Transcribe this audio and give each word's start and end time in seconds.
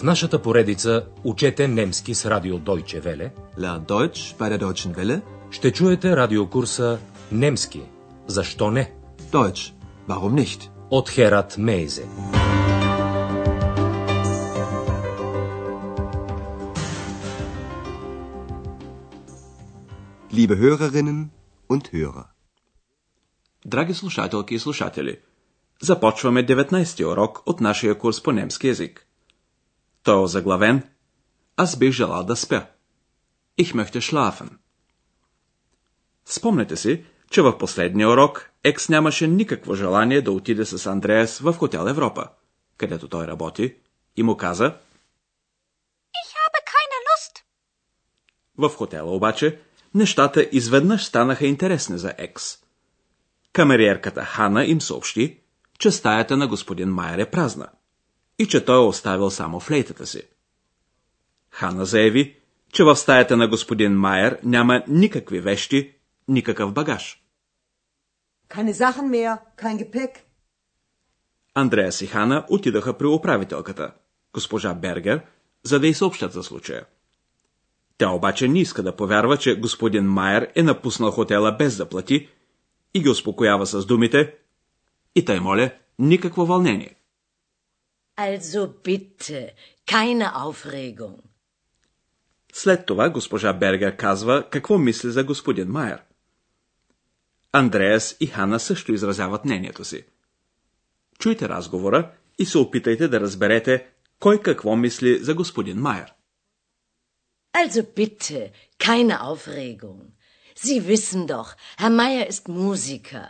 В 0.00 0.02
нашата 0.02 0.42
поредица 0.42 1.06
Учете 1.24 1.68
немски 1.68 2.14
с 2.14 2.26
радио 2.26 2.58
Deutsche 2.58 3.02
Welle 3.04 3.30
Lern 3.58 3.86
Deutsch 3.86 4.36
bei 4.38 4.48
der 4.48 4.58
Deutschen 4.58 4.94
Welle. 4.94 5.20
ще 5.50 5.72
чуете 5.72 6.16
радиокурса 6.16 6.98
Немски. 7.32 7.82
Защо 8.26 8.70
не? 8.70 8.92
Deutsch. 9.32 9.72
Warum 10.08 10.34
nicht? 10.34 10.70
От 10.90 11.10
Херат 11.10 11.58
Мейзе. 11.58 12.04
Liebe 20.32 20.56
Hörerinnen 20.56 21.30
und 21.68 21.92
Hörer. 21.92 22.26
Драги 23.64 23.92
слушателки 23.92 24.54
и 24.54 24.58
слушатели, 24.58 25.20
започваме 25.82 26.46
19-ти 26.46 27.04
урок 27.04 27.42
от 27.46 27.60
нашия 27.60 27.94
курс 27.98 28.22
по 28.22 28.32
немски 28.32 28.66
язик. 28.66 29.06
Той 30.02 30.14
е 30.14 30.18
озаглавен 30.18 30.82
Аз 31.56 31.76
бих 31.76 31.92
желал 31.92 32.24
да 32.24 32.36
спя. 32.36 32.66
Ich 33.60 33.74
möchte 33.74 34.00
schlafen. 34.00 34.48
Спомнете 36.24 36.76
си, 36.76 37.04
че 37.30 37.42
в 37.42 37.58
последния 37.58 38.08
урок 38.08 38.50
Екс 38.64 38.92
нямаше 38.92 39.26
никакво 39.26 39.74
желание 39.74 40.22
да 40.22 40.32
отиде 40.32 40.64
с 40.64 40.86
Андреас 40.86 41.38
в 41.38 41.52
хотел 41.52 41.86
Европа, 41.88 42.28
където 42.76 43.08
той 43.08 43.26
работи, 43.26 43.76
и 44.16 44.22
му 44.22 44.36
каза 44.36 44.64
Ich 46.20 46.30
habe 46.40 46.60
keine 46.72 46.98
Lust. 47.08 47.42
В 48.58 48.76
хотела 48.76 49.14
обаче 49.16 49.60
нещата 49.94 50.48
изведнъж 50.52 51.04
станаха 51.04 51.46
интересни 51.46 51.98
за 51.98 52.14
Екс. 52.18 52.58
Камериерката 53.52 54.24
Хана 54.24 54.64
им 54.64 54.80
съобщи, 54.80 55.40
че 55.78 55.90
стаята 55.90 56.36
на 56.36 56.46
господин 56.46 56.88
Майер 56.88 57.18
е 57.18 57.30
празна 57.30 57.68
и 58.40 58.46
че 58.46 58.64
той 58.64 58.76
е 58.76 58.86
оставил 58.86 59.30
само 59.30 59.60
флейтата 59.60 60.06
си. 60.06 60.22
Хана 61.50 61.84
заяви, 61.84 62.36
че 62.72 62.84
в 62.84 62.96
стаята 62.96 63.36
на 63.36 63.48
господин 63.48 63.92
Майер 63.92 64.38
няма 64.44 64.82
никакви 64.88 65.40
вещи, 65.40 65.94
никакъв 66.28 66.72
багаж. 66.72 67.22
Keine 68.48 68.72
Sachen 68.72 69.08
mehr, 69.08 69.38
kein 69.62 69.76
Gepäck. 69.78 70.10
Андреас 71.54 72.00
и 72.00 72.06
Хана 72.06 72.46
отидаха 72.50 72.98
при 72.98 73.06
управителката, 73.06 73.92
госпожа 74.32 74.74
Бергер, 74.74 75.20
за 75.62 75.80
да 75.80 75.86
й 75.86 75.94
съобщат 75.94 76.32
за 76.32 76.42
случая. 76.42 76.84
Тя 77.98 78.10
обаче 78.10 78.48
не 78.48 78.60
иска 78.60 78.82
да 78.82 78.96
повярва, 78.96 79.36
че 79.36 79.60
господин 79.60 80.04
Майер 80.04 80.52
е 80.54 80.62
напуснал 80.62 81.10
хотела 81.10 81.52
без 81.52 81.76
да 81.76 81.88
плати 81.88 82.28
и 82.94 83.00
ги 83.02 83.08
успокоява 83.08 83.66
с 83.66 83.86
думите 83.86 84.34
и 85.14 85.24
тъй 85.24 85.40
моля, 85.40 85.70
никакво 85.98 86.46
вълнение. 86.46 86.99
Also 88.26 88.60
bitte, 88.84 89.40
keine 89.86 90.26
Aufregung. 90.44 91.18
След 92.52 92.86
това 92.86 93.08
госпожа 93.10 93.52
Бергер 93.52 93.96
казва 93.96 94.48
какво 94.50 94.78
мисли 94.78 95.10
за 95.10 95.24
господин 95.24 95.68
Майер. 95.68 96.02
Андреас 97.52 98.16
и 98.20 98.26
Хана 98.26 98.60
също 98.60 98.92
изразяват 98.92 99.44
мнението 99.44 99.84
си. 99.84 100.04
Чуйте 101.18 101.48
разговора 101.48 102.10
и 102.38 102.46
се 102.46 102.58
опитайте 102.58 103.08
да 103.08 103.20
разберете 103.20 103.86
кой 104.18 104.42
какво 104.42 104.76
мисли 104.76 105.18
за 105.24 105.34
господин 105.34 105.78
Майер. 105.78 106.12
Also 107.52 107.82
bitte, 107.82 108.52
keine 108.78 109.14
Aufregung. 109.30 110.02
Sie 110.64 110.80
wissen 110.92 111.26
doch, 111.26 111.48
Herr 111.78 111.94
Meier 112.00 112.26
ist 112.32 112.44
Musiker. 112.48 113.26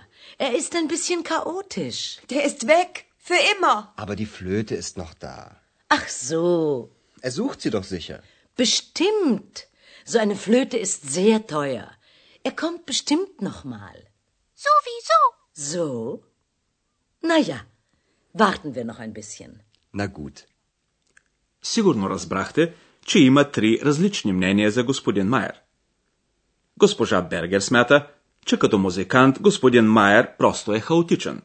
Er 0.47 0.53
ist 0.61 0.73
ein 0.79 0.89
bisschen 0.89 1.23
chaotisch. 1.33 2.03
Der 2.31 2.43
ist 2.49 2.61
weg. 2.77 3.10
Für 3.30 3.40
immer. 3.54 3.78
Aber 4.04 4.16
die 4.16 4.32
Flöte 4.38 4.76
ist 4.84 4.94
noch 4.98 5.14
da. 5.28 5.38
Ach 5.98 6.08
so, 6.08 6.46
Er 7.28 7.32
sucht 7.40 7.60
sie 7.62 7.72
doch 7.78 7.88
sicher. 7.96 8.18
bestimmt. 8.64 9.56
So 10.12 10.18
eine 10.26 10.36
Flöte 10.46 10.78
ist 10.86 11.00
sehr 11.18 11.38
teuer. 11.56 11.88
Er 12.48 12.54
kommt 12.64 12.82
bestimmt 12.92 13.36
noch 13.50 13.60
mal. 13.76 13.98
Sowieso. 14.66 15.20
So? 15.72 15.88
Na 17.30 17.38
ja, 17.52 17.60
warten 18.44 18.70
wir 18.76 18.86
noch 18.92 19.00
ein 19.06 19.14
bisschen. 19.20 19.52
Na 19.94 20.06
gut. 20.20 20.38
Сигурно 21.64 22.10
разбрахте, 22.10 22.74
че 23.06 23.20
има 23.20 23.52
три 23.52 23.80
различни 23.86 24.34
мнения 24.34 24.72
за 24.72 24.84
господин 24.84 25.28
Майер. 25.30 25.62
Госпожа 26.78 27.22
Бергер 27.22 27.60
смята, 27.62 28.08
че 28.46 28.60
като 28.60 28.78
музикант 28.78 29.40
господин 29.42 29.86
Майер 29.86 30.38
просто 30.38 30.74
е 30.74 30.80
хаотичен. 30.80 31.42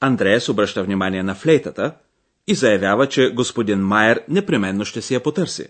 Андреас 0.00 0.48
обръща 0.48 0.82
внимание 0.82 1.22
на 1.22 1.34
флейтата 1.34 1.94
и 2.46 2.54
заявява, 2.54 3.08
че 3.08 3.30
господин 3.30 3.80
Майер 3.80 4.24
непременно 4.28 4.84
ще 4.84 5.02
си 5.02 5.14
я 5.14 5.22
потърси. 5.22 5.66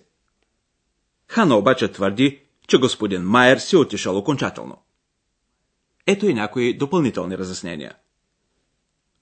Хана 1.28 1.56
обаче 1.56 1.92
твърди, 1.92 2.40
че 2.68 2.78
господин 2.78 3.22
Майер 3.22 3.58
си 3.58 3.76
е 3.76 3.78
отишъл 3.78 4.18
окончателно. 4.18 4.82
Ето 6.06 6.26
и 6.26 6.34
някои 6.34 6.76
допълнителни 6.76 7.38
разяснения. 7.38 7.94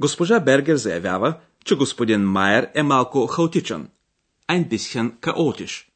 Госпожа 0.00 0.40
Бергер 0.40 0.76
заявява, 0.76 1.34
че 1.64 1.76
господин 1.76 2.20
Майер 2.20 2.70
е 2.74 2.82
малко 2.82 3.26
хаотичен. 3.26 3.88
Ein 4.48 4.68
bisschen 4.68 5.18
chaotisch. 5.20 5.86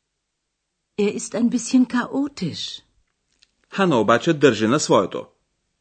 Er 1.01 1.17
ist 1.19 1.35
ein 1.35 1.49
bisschen 1.49 1.87
chaotisch. 1.87 2.83
Хана 3.71 4.01
обаче 4.01 4.33
държи 4.33 4.67
на 4.67 4.81
своето. 4.81 5.27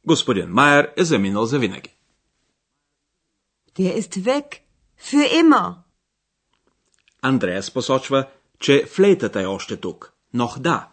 Господин 0.06 0.50
Майер 0.50 0.94
е 0.98 1.04
заминал 1.04 1.46
за 1.46 1.60
винаги. 1.60 1.97
Der 3.78 3.96
ist 3.96 4.26
weg. 4.26 4.48
Für 4.98 5.26
immer. 5.42 5.84
Андреас 7.22 7.72
посочва, 7.72 8.28
че 8.60 8.86
флейтата 8.86 9.42
е 9.42 9.46
още 9.46 9.78
тук. 9.78 10.14
Нох 10.34 10.60
да. 10.60 10.90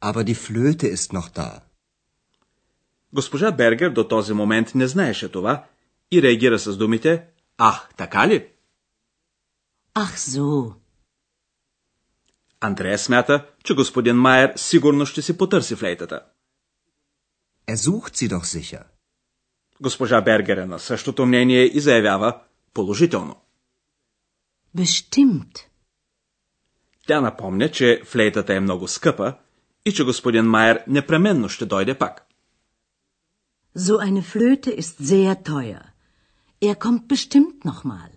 Aber 0.00 0.24
die 0.24 0.34
Flöte 0.34 0.96
ist 0.96 1.12
noch 1.12 1.30
da. 1.30 1.60
Госпожа 3.12 3.52
Бергер 3.52 3.90
до 3.90 4.08
този 4.08 4.32
момент 4.32 4.74
не 4.74 4.88
знаеше 4.88 5.32
това 5.32 5.64
и 6.10 6.22
реагира 6.22 6.58
с 6.58 6.76
думите 6.76 7.26
Ах, 7.58 7.88
така 7.96 8.28
ли? 8.28 8.48
Ach 9.94 10.16
so. 10.16 10.74
Андреас 12.60 13.02
смята, 13.02 13.46
че 13.64 13.74
господин 13.74 14.16
Майер 14.16 14.52
сигурно 14.56 15.06
ще 15.06 15.22
си 15.22 15.38
потърси 15.38 15.76
флейтата. 15.76 16.20
Er 17.68 17.76
sucht 17.76 18.16
sie 18.16 18.28
doch 18.28 18.44
sicher. 18.44 18.89
Госпожа 19.80 20.20
Бергер 20.20 20.56
е 20.56 20.66
на 20.66 20.78
същото 20.78 21.26
мнение 21.26 21.62
и 21.76 21.80
заявява 21.80 22.40
положително. 22.74 23.36
Bestimmt. 24.76 25.58
Тя 27.06 27.20
напомня, 27.20 27.70
че 27.70 28.02
флейтата 28.04 28.54
е 28.54 28.60
много 28.60 28.88
скъпа 28.88 29.34
и 29.84 29.92
че 29.92 30.04
господин 30.04 30.44
Майер 30.44 30.84
непременно 30.86 31.48
ще 31.48 31.66
дойде 31.66 31.94
пак. 31.94 32.26
So 33.78 33.94
eine 33.98 34.22
Flöte 34.22 34.70
ist 34.82 34.96
sehr 35.02 35.34
teuer. 35.42 35.82
Er 36.62 36.74
kommt 36.74 37.06
bestimmt 37.06 37.64
noch 37.64 37.84
mal. 37.84 38.10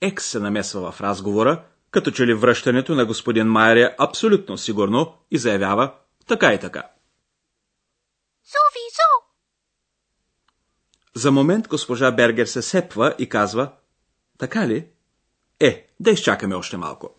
Екс 0.00 0.26
се 0.26 0.38
намесва 0.38 0.92
в 0.92 1.00
разговора, 1.00 1.64
като 1.90 2.10
че 2.10 2.26
ли 2.26 2.34
връщането 2.34 2.94
на 2.94 3.06
господин 3.06 3.46
Майер 3.46 3.76
е 3.76 3.94
абсолютно 3.98 4.58
сигурно 4.58 5.14
и 5.30 5.38
заявява 5.38 5.92
така 6.26 6.54
и 6.54 6.60
така. 6.60 6.82
За 11.18 11.32
момент 11.32 11.68
госпожа 11.68 12.12
Бергер 12.12 12.46
се 12.46 12.62
сепва 12.62 13.14
и 13.18 13.28
казва 13.28 13.72
Така 14.38 14.68
ли? 14.68 14.88
Е, 15.60 15.86
да 16.00 16.10
изчакаме 16.10 16.54
още 16.54 16.76
малко. 16.76 17.10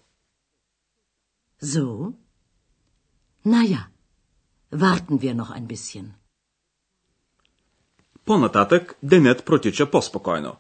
So? 1.64 2.14
Na 3.46 3.64
ja, 3.64 3.82
warten 4.72 5.18
wir 5.20 5.36
noch 5.36 5.52
ein 5.58 5.68
bisschen. 5.68 6.06
По-нататък 8.26 8.98
денят 9.04 9.46
протича 9.46 9.92
по-спокойно. 9.92 10.56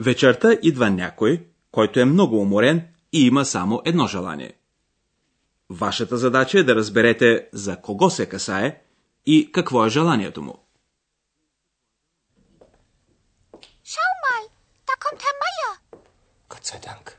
Вечерта 0.00 0.58
идва 0.62 0.90
някой, 0.90 1.46
който 1.70 2.00
е 2.00 2.04
много 2.04 2.38
уморен 2.40 2.88
и 3.12 3.26
има 3.26 3.44
само 3.44 3.82
едно 3.84 4.06
желание. 4.06 4.52
Вашата 5.70 6.16
задача 6.16 6.58
е 6.58 6.64
да 6.64 6.74
разберете 6.74 7.48
за 7.52 7.76
кого 7.76 8.10
се 8.10 8.28
касае 8.28 8.82
и 9.26 9.52
какво 9.52 9.86
е 9.86 9.90
желанието 9.90 10.42
му. 10.42 10.61
Kommt 15.12 15.22
Herr 15.22 15.32
Meier. 15.44 16.02
Gott 16.48 16.64
sei 16.64 16.78
Dank. 16.78 17.18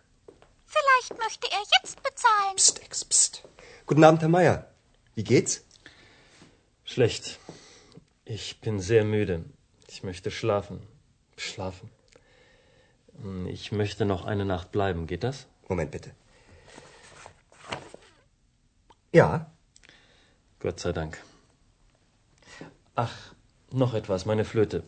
Vielleicht 0.66 1.22
möchte 1.22 1.48
er 1.52 1.60
jetzt 1.82 2.02
bezahlen. 2.02 2.56
Psst, 2.56 2.82
Ex, 2.84 3.06
psst. 3.06 3.44
Guten 3.86 4.04
Abend, 4.04 4.22
Herr 4.22 4.30
Meier. 4.30 4.68
Wie 5.16 5.24
geht's? 5.24 5.64
Schlecht. 6.84 7.40
Ich 8.26 8.62
bin 8.62 8.80
sehr 8.80 9.04
müde. 9.06 9.46
Ich 9.88 10.04
möchte 10.04 10.32
schlafen. 10.32 10.88
Schlafen. 11.38 11.92
Hm, 13.22 13.48
Ich 13.48 13.72
möchte 13.72 14.06
noch 14.06 14.26
eine 14.26 14.46
Nacht 14.46 14.72
bleiben. 14.72 15.06
Geht 15.06 15.24
das? 15.24 15.46
Moment 15.68 15.92
bitte. 15.92 16.12
Ja, 19.12 19.52
Gott 20.60 20.80
sei 20.80 20.94
Dank. 20.94 21.22
Ach, 22.96 23.34
noch 23.72 23.94
etwas, 23.94 24.26
meine 24.26 24.46
Flöte. 24.46 24.84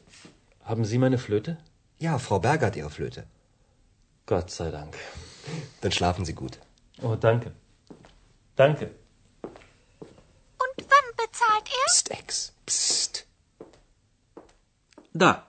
Haben 0.63 0.85
Sie 0.85 0.97
meine 0.97 1.19
Flöte? 1.19 1.57
Ja, 1.99 2.17
Frau 2.19 2.39
Berger 2.39 2.67
hat 2.67 2.75
ihre 2.75 2.89
Flöte. 2.89 3.27
Gott 4.25 4.49
sei 4.51 4.71
Dank. 4.71 4.93
Dann 5.81 5.91
schlafen 5.91 6.25
Sie 6.25 6.33
gut. 6.33 6.59
Oh, 7.01 7.15
danke. 7.15 7.51
Danke. 8.55 8.85
Und 10.63 10.77
wann 10.91 11.07
bezahlt 11.21 11.67
er? 11.79 11.85
Psst, 11.87 12.11
Ex. 12.11 12.53
Psst. 12.65 13.25
Да, 15.15 15.43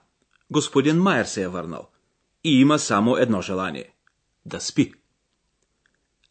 господин 0.51 1.01
Майер 1.01 1.25
се 1.25 1.43
е 1.43 1.47
върнал. 1.47 1.89
И 2.43 2.59
има 2.61 2.79
само 2.79 3.17
едно 3.17 3.41
желание– 3.41 3.93
да 4.45 4.59
спи. 4.61 4.93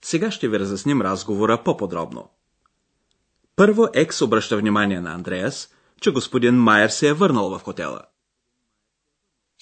Сега 0.04 0.30
ще 0.30 0.48
ви 0.48 0.58
разясним 0.58 1.02
разговора 1.02 1.62
по-подробно. 1.64 2.30
Първо 3.56 3.88
Екс 3.94 4.24
обръща 4.24 4.56
внимание 4.56 5.00
на 5.00 5.14
Андреас, 5.14 5.68
че 6.00 6.10
господин 6.10 6.54
Майер 6.54 6.88
се 6.88 7.08
е 7.08 7.12
върнал 7.12 7.50
в 7.50 7.62
хотела. 7.62 8.02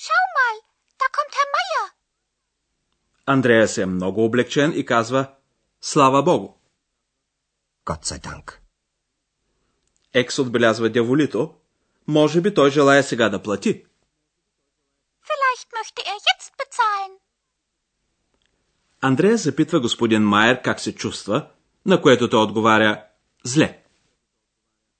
Schau 0.04 0.24
mal, 0.38 0.56
da 1.00 1.06
kommt 1.16 1.32
Herr 1.38 1.50
Meier. 1.56 1.84
Андреас 3.26 3.78
е 3.78 3.86
много 3.86 4.24
облегчен 4.24 4.72
и 4.76 4.84
казва 4.84 5.34
Слава 5.80 6.22
Богу! 6.22 6.48
Gott 7.86 8.04
sei 8.04 8.18
Dank. 8.18 8.58
Екс 10.14 10.42
отбелязва 10.42 10.90
дяволито. 10.90 11.54
Може 12.06 12.40
би 12.40 12.54
той 12.54 12.70
желая 12.70 13.02
сега 13.02 13.28
да 13.28 13.42
плати. 13.42 13.84
Vielleicht 15.28 15.68
möchte 15.78 16.00
er 16.12 16.18
jetzt 16.28 16.52
bezahlen. 16.60 17.12
Андреас 19.00 19.42
запитва 19.42 19.80
господин 19.80 20.22
Майер 20.22 20.62
как 20.62 20.80
се 20.80 20.94
чувства, 20.94 21.50
на 21.86 22.02
което 22.02 22.30
той 22.30 22.42
отговаря 22.42 23.04
зле. 23.44 23.84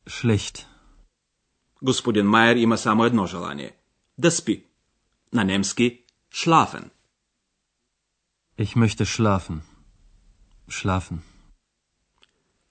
Schlecht. 0.08 0.66
Господин 1.82 2.26
Майер 2.26 2.56
има 2.56 2.78
само 2.78 3.04
едно 3.04 3.26
желание– 3.26 3.76
да 4.18 4.30
спи. 4.30 4.66
На 5.32 5.44
немски– 5.44 6.04
шлафен. 6.34 6.90
Ich 8.58 8.76
möchte 8.76 9.04
schlafen. 9.04 9.62
Schlafen. 10.68 11.18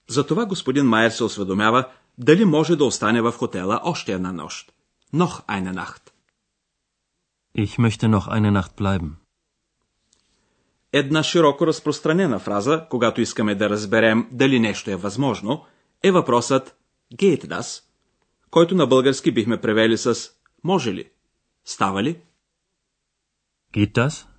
Затова 0.08 0.46
господин 0.46 0.86
Майер 0.86 1.10
се 1.12 1.24
осведомява 1.24 1.90
дали 2.18 2.46
може 2.46 2.76
да 2.76 2.86
остане 2.86 3.22
в 3.22 3.32
хотела 3.32 3.82
още 3.84 4.14
една 4.14 4.32
нощ. 4.32 4.74
Noch 5.14 5.46
eine 5.48 5.74
Nacht. 5.74 6.12
Ich 7.58 7.78
möchte 7.78 8.08
noch 8.08 8.28
eine 8.28 8.52
Nacht 8.62 8.76
bleiben. 8.76 9.10
Една 10.92 11.24
широко 11.24 11.68
разпространена 11.68 12.40
фраза, 12.40 12.88
когато 12.90 13.22
искаме 13.22 13.56
да 13.56 13.70
разберем 13.70 14.30
дали 14.32 14.60
нещо 14.60 14.92
е 14.92 14.96
възможно, 14.96 15.66
е 16.04 16.12
въпросът 16.12 16.76
geht 17.16 17.48
das, 17.48 17.84
който 18.50 18.76
на 18.76 18.88
български 18.88 19.32
бихме 19.32 19.62
превели 19.62 19.98
с 19.98 20.30
може 20.64 20.94
ли, 20.94 21.10
става 21.66 22.04
ли? 22.04 22.22
Geht 23.74 23.92
das? 23.92 24.33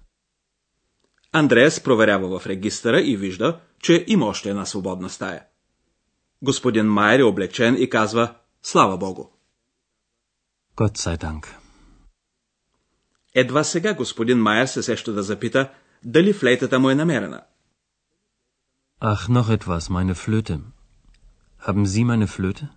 Андреас 1.36 1.80
проверява 1.80 2.38
в 2.38 2.46
регистъра 2.46 3.00
и 3.00 3.16
вижда, 3.16 3.60
че 3.82 4.04
има 4.06 4.26
още 4.26 4.50
една 4.50 4.64
свободна 4.64 5.10
стая. 5.10 5.44
Господин 6.42 6.86
Майер 6.86 7.18
е 7.18 7.22
облегчен 7.22 7.76
и 7.78 7.90
казва 7.90 8.34
Слава 8.62 8.98
Богу. 8.98 9.24
Gott 10.76 10.98
sei 10.98 11.16
Dank. 11.16 11.46
Едва 13.34 13.64
сега 13.64 13.94
господин 13.94 14.38
Майер 14.38 14.66
се 14.66 14.82
сеща 14.82 15.12
да 15.12 15.22
запита 15.22 15.70
дали 16.04 16.32
флейтата 16.32 16.78
му 16.78 16.90
е 16.90 16.94
намерена. 16.94 17.42
Ach, 19.00 19.28
noch 19.28 19.48
etwas, 19.58 19.90
meine 19.90 20.14
Flöte. 20.14 20.60
Haben 21.66 21.84
Sie 21.84 22.04
meine 22.04 22.26
Flöte? 22.26 22.68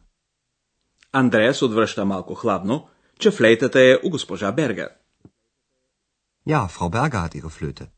Андреас 1.11 1.61
отвръща 1.61 2.05
малко 2.05 2.35
хладно, 2.35 2.89
че 3.19 3.31
флейтата 3.31 3.81
е 3.81 3.97
у 4.03 4.09
госпожа 4.09 4.51
Бергер. 4.51 4.89
Ja, 6.47 6.67
Frau 6.67 6.89
Berger 6.89 7.21
hat 7.25 7.35
ihre 7.35 7.49
Flöte. 7.49 7.96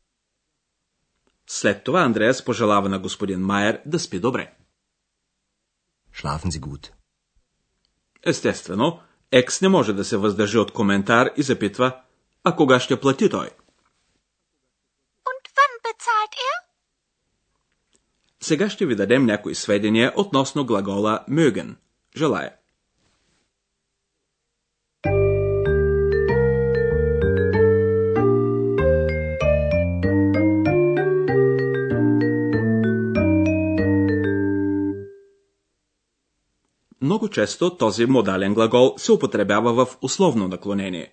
След 1.52 1.84
това 1.84 2.00
Андреас 2.00 2.44
пожелава 2.44 2.88
на 2.88 2.98
господин 2.98 3.40
Майер 3.40 3.82
да 3.86 3.98
спи 3.98 4.20
добре. 4.20 4.52
Schlafen 6.14 6.50
Sie 6.50 6.60
gut. 6.60 6.90
Естествено, 8.26 9.00
Екс 9.32 9.64
не 9.64 9.68
може 9.68 9.92
да 9.92 10.04
се 10.04 10.16
въздържи 10.16 10.58
от 10.58 10.72
коментар 10.72 11.30
и 11.36 11.42
запитва, 11.42 12.00
а 12.44 12.56
кога 12.56 12.80
ще 12.80 13.00
плати 13.00 13.28
той? 13.28 13.46
Und 15.30 15.44
wann 15.56 15.74
bezahlt 15.84 16.34
er? 16.34 16.56
Сега 18.40 18.70
ще 18.70 18.86
ви 18.86 18.96
дадем 18.96 19.26
някои 19.26 19.54
сведения 19.54 20.12
относно 20.16 20.66
глагола 20.66 21.24
mögen– 21.28 21.76
желая. 22.16 22.59
Много 37.00 37.28
често 37.28 37.76
този 37.76 38.06
модален 38.06 38.54
глагол 38.54 38.94
се 38.98 39.12
употребява 39.12 39.86
в 39.86 39.98
условно 40.02 40.48
наклонение. 40.48 41.12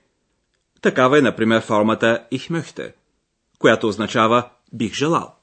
Такава 0.81 1.17
е, 1.17 1.21
например, 1.21 1.61
формата 1.61 2.27
ich 2.31 2.51
möchte, 2.51 2.93
която 3.59 3.87
означава 3.87 4.49
бих 4.73 4.93
желал. 4.93 5.33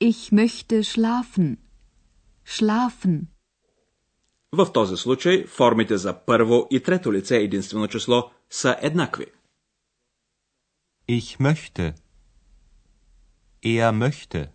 Ich 0.00 0.32
möchte 0.32 0.82
schlafen. 0.82 1.56
Schlafen. 2.46 3.26
В 4.52 4.72
този 4.72 4.96
случай 4.96 5.46
формите 5.46 5.96
за 5.96 6.14
първо 6.14 6.66
и 6.70 6.82
трето 6.82 7.12
лице 7.12 7.36
единствено 7.36 7.88
число 7.88 8.30
са 8.50 8.76
еднакви. 8.82 9.26
Ich 11.08 11.40
möchte. 11.40 11.94
Er 13.64 13.92
möchte. 13.92 14.48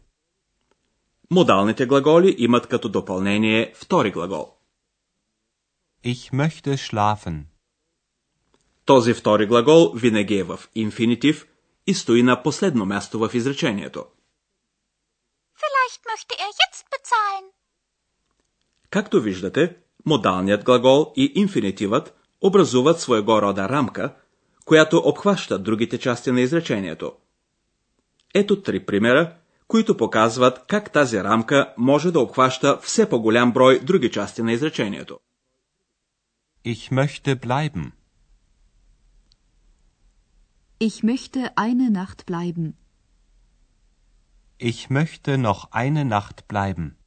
Модалните 1.31 1.85
глаголи 1.85 2.35
имат 2.37 2.67
като 2.67 2.89
допълнение 2.89 3.73
втори 3.75 4.11
глагол. 4.11 4.52
Ich 6.05 6.33
möchte 6.33 6.77
schlafen. 6.77 7.45
Този 8.85 9.13
втори 9.13 9.45
глагол 9.45 9.93
винаги 9.95 10.37
е 10.37 10.43
в 10.43 10.59
инфинитив 10.75 11.47
и 11.87 11.93
стои 11.93 12.23
на 12.23 12.43
последно 12.43 12.85
място 12.85 13.19
в 13.19 13.29
изречението. 13.33 14.05
Vielleicht 15.61 16.01
möchte 16.11 16.33
er 16.45 16.51
jetzt 16.61 16.83
bezahlen. 16.93 17.45
Както 18.89 19.21
виждате, 19.21 19.75
модалният 20.05 20.63
глагол 20.63 21.13
и 21.15 21.31
инфинитивът 21.35 22.15
образуват 22.41 22.99
своего 22.99 23.41
рода 23.41 23.69
рамка, 23.69 24.15
която 24.65 24.97
обхваща 24.97 25.59
другите 25.59 25.97
части 25.97 26.31
на 26.31 26.41
изречението. 26.41 27.13
Ето 28.33 28.61
три 28.61 28.85
примера, 28.85 29.35
които 29.67 29.97
показват 29.97 30.65
как 30.67 30.91
тази 30.91 31.23
рамка 31.23 31.73
може 31.77 32.11
да 32.11 32.19
обхваща 32.19 32.79
все 32.81 33.09
по-голям 33.09 33.51
брой 33.51 33.79
други 33.79 34.11
части 34.11 34.41
на 34.41 34.53
изречението. 34.53 35.19
Ich 36.62 36.90
möchte 36.90 37.36
bleiben. 37.36 37.84
Ich 40.78 41.02
möchte 41.02 41.40
eine 41.56 41.90
Nacht 41.90 42.26
bleiben. 42.26 42.76
Ich 44.58 44.90
möchte 44.90 45.38
noch 45.38 45.72
eine 45.72 46.04
Nacht 46.04 46.48
bleiben. 46.48 46.98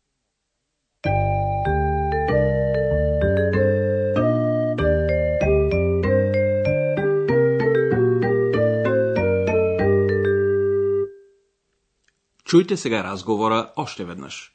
Чуйте 12.51 12.77
сега 12.77 13.03
разговора 13.03 13.71
още 13.75 14.03
веднъж. 14.03 14.54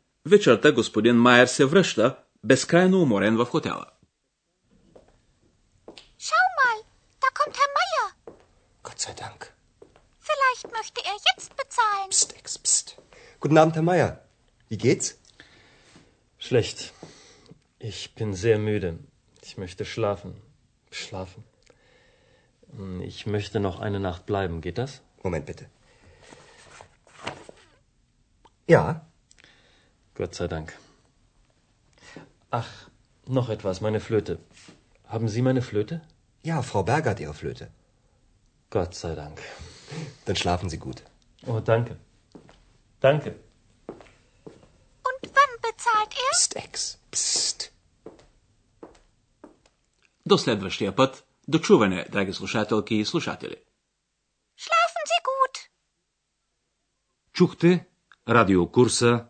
вечерта 0.26 0.72
господин 0.72 1.16
Майер 1.16 1.46
се 1.46 1.64
връща, 1.64 2.16
безкрайно 2.44 3.02
уморен 3.02 3.36
в 3.36 3.44
хотела. 3.44 3.84
Schau 6.26 6.46
mal, 6.60 6.78
da 7.22 7.28
kommt 7.38 7.56
Herr 7.60 7.72
Meier. 7.78 8.06
Gott 8.86 8.98
sei 9.04 9.14
Dank. 9.24 9.40
Vielleicht 10.28 10.66
möchte 10.78 11.00
er 11.10 11.16
jetzt 11.30 11.50
bezahlen. 11.62 12.08
Psst, 12.14 12.30
Ex, 12.40 12.46
psst. 12.64 12.86
Guten 13.42 13.58
Abend, 13.58 13.74
Herr 13.76 13.86
Meier. 13.90 14.10
Wie 14.70 14.78
geht's? 14.86 15.06
Schlecht. 16.46 16.78
Ich 17.90 18.00
bin 18.18 18.30
sehr 18.44 18.58
müde. 18.58 18.90
Ich 19.46 19.52
möchte 19.62 19.84
schlafen. 19.84 20.30
Schlafen. 20.90 21.42
Hm, 22.76 23.00
Ich 23.12 23.20
möchte 23.34 23.58
noch 23.60 23.78
eine 23.86 24.00
Nacht 24.08 24.22
bleiben. 24.30 24.60
Geht 24.66 24.78
das? 24.82 24.92
Moment 25.22 25.46
bitte. 25.50 25.64
Ja, 28.74 28.84
Gott 30.20 30.34
sei 30.34 30.48
Dank. 30.48 30.68
Ach, 32.50 32.70
noch 33.26 33.48
etwas, 33.48 33.80
meine 33.80 34.00
Flöte. 34.00 34.38
Haben 35.14 35.28
Sie 35.28 35.42
meine 35.42 35.62
Flöte? 35.62 36.00
ja, 36.42 36.62
Frau 36.62 36.82
Berger 36.84 37.10
hat 37.10 37.20
ihre 37.20 37.34
Flöte. 37.34 37.64
Gott 38.70 38.94
sei 38.94 39.14
Dank. 39.14 39.38
Dann 40.26 40.36
schlafen 40.36 40.68
Sie 40.70 40.78
gut. 40.78 41.02
Oh, 41.46 41.60
danke. 41.60 41.96
Danke. 43.00 43.30
Und 45.08 45.22
wann 45.38 45.52
bezahlt 45.66 46.12
er? 46.24 46.30
Psst, 46.32 46.56
Ex, 46.56 46.98
psst. 47.10 47.72
До 50.24 50.38
следващия 50.38 50.92
път, 50.96 51.24
до 51.48 51.58
чуване, 51.58 52.06
драги 52.12 52.32
слушателки 52.32 52.94
и 52.94 53.04
слушатели. 53.04 53.56
Schlafen 54.56 55.04
Sie 55.10 55.22
gut. 55.30 55.70
Чухте 57.32 57.86
радиокурса 58.26 59.29